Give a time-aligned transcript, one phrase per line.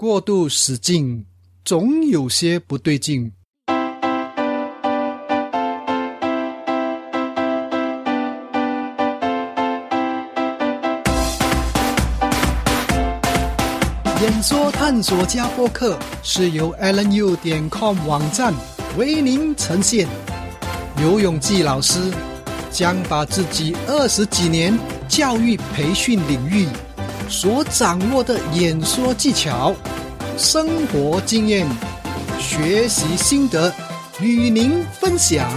[0.00, 1.26] 过度使劲，
[1.62, 3.30] 总有些不对劲。
[14.22, 18.54] 演说探索家播客是由 AlanU 点 com 网站
[18.96, 20.08] 为您呈现。
[20.96, 22.10] 刘永记老师
[22.70, 24.74] 将把自己二十几年
[25.10, 26.66] 教育培训领域
[27.30, 29.72] 所掌握的演说技巧、
[30.36, 31.64] 生活经验、
[32.40, 33.72] 学习心得
[34.20, 35.48] 与您分享。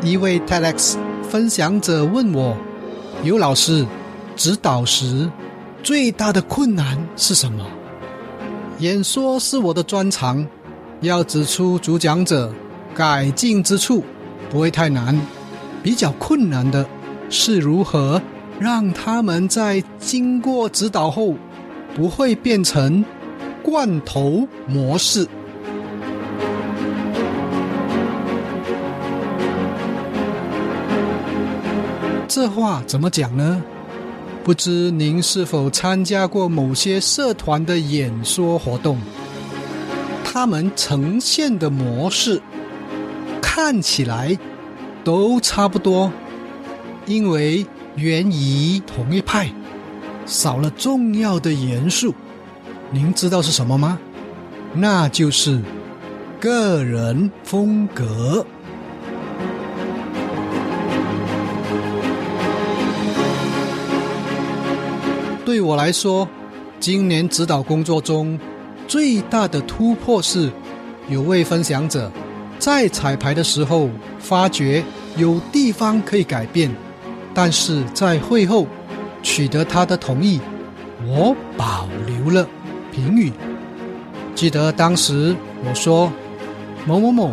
[0.00, 0.96] 一位 TEDx
[1.28, 2.56] 分享者问我
[3.24, 3.84] ：“刘老师，
[4.36, 5.28] 指导时
[5.84, 7.64] 最大的困难是什么？”
[8.80, 10.44] 演说是我的专长，
[11.02, 12.52] 要指出主讲者
[12.94, 14.02] 改进之处
[14.50, 15.16] 不会太难，
[15.82, 16.84] 比较困难的
[17.30, 18.20] 是如何
[18.58, 21.34] 让他们在经过指导后
[21.94, 23.04] 不会变成
[23.62, 25.28] 罐头模式。
[32.26, 33.62] 这话怎么讲呢？
[34.44, 38.98] 不知您是否参加过某些社团的演说活动？
[40.22, 42.42] 他们呈现的模式
[43.40, 44.38] 看起来
[45.02, 46.12] 都差不多，
[47.06, 47.64] 因为
[47.96, 49.50] 源于同一派，
[50.26, 52.14] 少了重要的元素。
[52.90, 53.98] 您知道是什么吗？
[54.74, 55.58] 那就是
[56.38, 58.44] 个人风格。
[65.54, 66.28] 对我来说，
[66.80, 68.36] 今年指导工作中
[68.88, 70.50] 最大的突破是，
[71.08, 72.10] 有位分享者
[72.58, 73.88] 在彩排的时候
[74.18, 74.82] 发觉
[75.16, 76.68] 有地方可以改变，
[77.32, 78.66] 但是在会后
[79.22, 80.40] 取得他的同意，
[81.06, 82.44] 我保留了
[82.90, 83.32] 评语。
[84.34, 86.12] 记得当时我说
[86.84, 87.30] ：“某某某，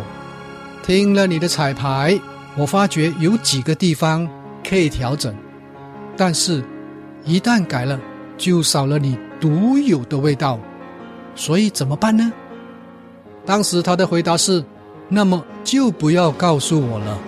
[0.84, 2.16] 听了你的彩排，
[2.56, 4.28] 我发觉有几个地方
[4.64, 5.34] 可以调整，
[6.16, 6.62] 但是。”
[7.24, 8.00] 一旦改了，
[8.36, 10.58] 就少了你独有的味道，
[11.34, 12.32] 所以怎么办呢？
[13.44, 14.64] 当时他的回答是
[15.08, 17.18] ：“那么就不要告诉我了。”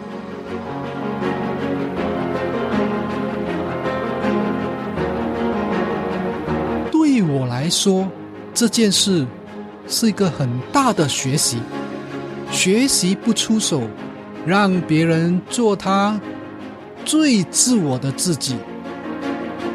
[6.92, 8.08] 对我来说，
[8.52, 9.26] 这件事
[9.86, 11.58] 是一个很大的学习。
[12.50, 13.82] 学习不出手，
[14.46, 16.20] 让别人做他
[17.04, 18.56] 最自我的自己。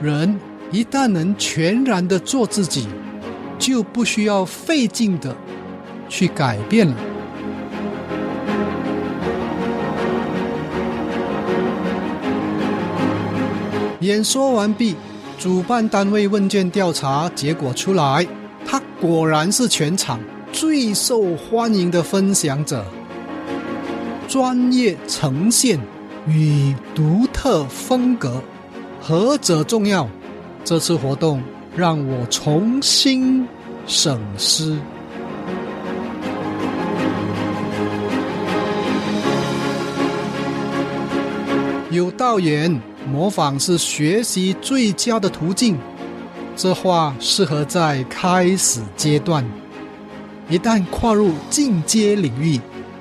[0.01, 0.39] 人
[0.71, 2.87] 一旦能全然的做自己，
[3.57, 5.35] 就不需要费劲的
[6.07, 6.95] 去改变了。
[14.01, 14.95] 演说完毕，
[15.37, 18.25] 主办单位问卷调查结果出来，
[18.65, 20.19] 他果然是全场
[20.51, 22.85] 最受欢迎的分享者。
[24.27, 25.79] 专业呈现
[26.27, 28.41] 与独特风格。
[29.01, 30.07] 何者重要？
[30.63, 31.41] 这次活动
[31.75, 33.47] 让我重新
[33.87, 34.77] 审思。
[41.89, 42.79] 有道言：
[43.11, 45.75] 模仿是学习最佳的途径。
[46.55, 49.43] 这话适合在开始阶段。
[50.49, 52.59] 一旦跨入进阶领域，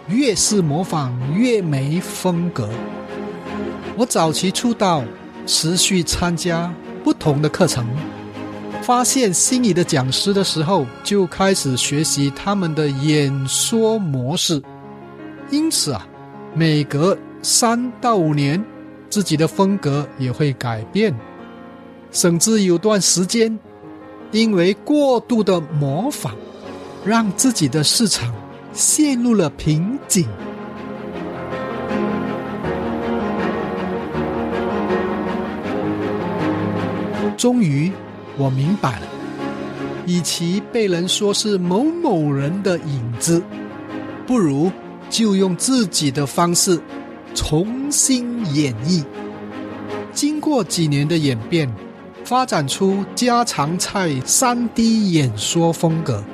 [0.08, 2.68] 越是模仿越没风格。
[3.96, 5.04] 我早期出道。
[5.50, 6.70] 持续参加
[7.04, 7.86] 不同的课程，
[8.82, 14.62] 发现心仪的讲师的时候，就开始学习他们的演说模式。
[15.50, 16.06] 因此啊，
[16.54, 18.62] 每隔三到五年，
[19.08, 21.14] 自己的风格也会改变，
[22.10, 23.58] 甚至有段时间，
[24.30, 26.34] 因为过度的模仿，
[27.04, 28.34] 让自己的市场
[28.72, 30.26] 陷入了瓶颈。
[37.38, 37.92] 终于，
[38.36, 39.06] 我明白了，
[40.06, 43.40] 与其被人说是某某人的影子，
[44.26, 44.72] 不如
[45.08, 46.80] 就用自己的方式
[47.36, 49.04] 重新演绎。
[50.12, 51.72] 经过几年的演变，
[52.24, 56.24] 发展出家常菜三 D 演说风格，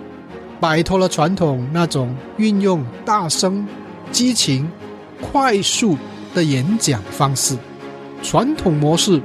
[0.59, 3.69] 摆脱了传统那种运用大声、
[4.11, 4.73] 激情、
[5.21, 5.99] 快速
[6.35, 7.59] 的演讲方式，
[8.23, 9.21] 传统模式。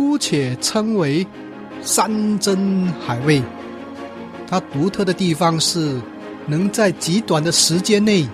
[0.00, 1.26] 姑且称为
[1.82, 3.42] 山珍海味，
[4.48, 6.00] 它独特的地方是
[6.46, 8.26] 能在极短的时间内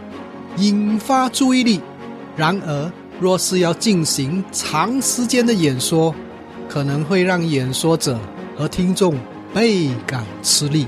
[0.58, 1.80] 引发注意力。
[2.36, 6.14] 然而，若是要进行长时间的演说，
[6.68, 8.16] 可能会让演说者
[8.56, 9.16] 和听众
[9.52, 10.86] 倍感吃力。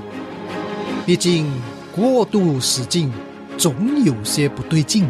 [1.04, 1.50] 毕竟，
[1.90, 3.12] 过度使劲
[3.56, 5.08] 总有些不对劲。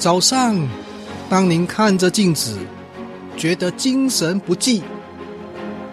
[0.00, 0.56] 早上，
[1.28, 2.56] 当您看着镜子，
[3.36, 4.82] 觉得精神不济，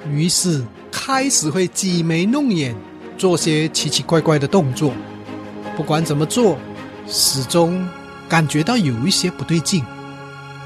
[0.10, 2.74] 于是开始会挤眉弄眼，
[3.18, 4.94] 做些奇奇怪怪的动作。
[5.76, 6.58] 不管怎么做，
[7.06, 7.86] 始终
[8.30, 9.84] 感觉到有一些不对劲。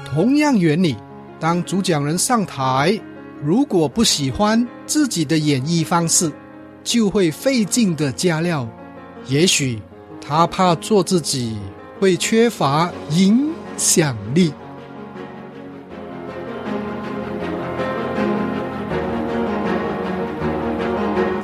[0.04, 0.96] 同样原理，
[1.40, 2.96] 当主讲人上台，
[3.42, 6.30] 如果不喜欢自己的演绎方式，
[6.84, 8.68] 就会费劲的加料。
[9.26, 9.82] 也许
[10.20, 11.56] 他怕做自己。
[12.02, 14.52] 会缺乏影响力。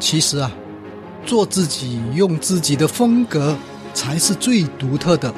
[0.00, 0.50] 其实啊，
[1.24, 3.56] 做自己，用自己的风格
[3.94, 5.32] 才是最独特的。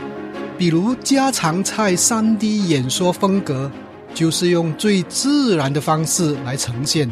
[0.56, 3.70] 比如家常菜三 D 演说风格，
[4.14, 7.06] 就是用最自然的方式来呈现，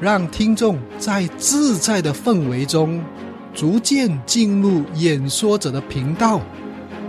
[0.00, 3.04] 让听众在自在的氛围中，
[3.52, 6.40] 逐渐进入演说者的频道。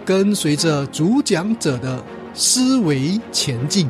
[0.06, 2.04] 跟随着主讲者的
[2.34, 3.90] 思维前进。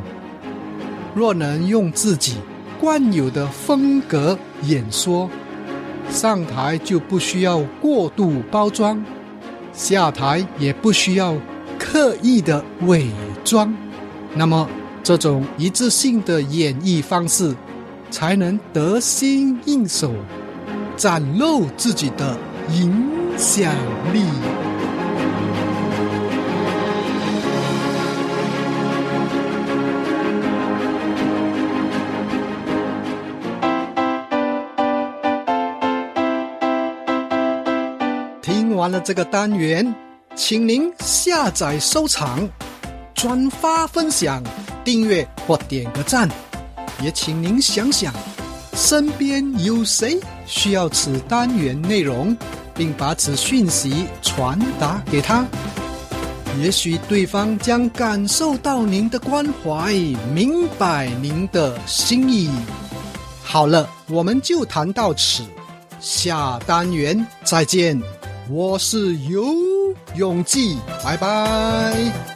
[1.16, 2.36] 若能用自己
[2.80, 5.30] 惯有的风格演说，
[6.10, 9.04] 上台就不需要过度包装，
[9.72, 11.36] 下台也不需要
[11.80, 13.08] 刻意的伪
[13.44, 13.74] 装。
[14.36, 14.68] 那么，
[15.04, 17.56] 这种一致性的演绎方式，
[18.10, 20.12] 才能得心应手，
[20.98, 22.38] 展露自己的
[22.72, 22.92] 影
[23.38, 23.74] 响
[24.12, 24.24] 力。
[38.84, 39.96] 完了这个单元，
[40.36, 42.46] 请您下载、收藏、
[43.16, 44.44] 转发、分享、
[44.84, 46.30] 订阅或点个赞。
[47.02, 48.14] 也请您想想，
[48.76, 52.36] 身边有谁需要此单元内容，
[52.76, 55.46] 并把此讯息传达给他。
[56.60, 59.94] 也许对方将感受到您的关怀，
[60.34, 62.50] 明白您的心意。
[63.42, 65.46] 好了，我们就谈到此，
[66.02, 67.98] 下单元再见。
[68.50, 69.46] 我是游
[70.16, 72.33] 永记，拜拜。